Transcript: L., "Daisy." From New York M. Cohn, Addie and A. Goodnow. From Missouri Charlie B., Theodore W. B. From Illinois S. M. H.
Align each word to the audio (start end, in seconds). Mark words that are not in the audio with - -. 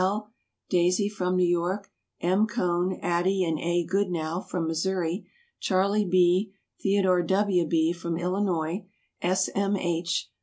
L., 0.01 0.31
"Daisy." 0.67 1.07
From 1.07 1.35
New 1.35 1.45
York 1.47 1.91
M. 2.21 2.47
Cohn, 2.47 2.93
Addie 3.03 3.43
and 3.43 3.59
A. 3.59 3.85
Goodnow. 3.85 4.41
From 4.47 4.65
Missouri 4.65 5.29
Charlie 5.59 6.05
B., 6.05 6.55
Theodore 6.81 7.21
W. 7.21 7.67
B. 7.67 7.93
From 7.93 8.17
Illinois 8.17 8.87
S. 9.21 9.47
M. 9.53 9.77
H. 9.77 10.31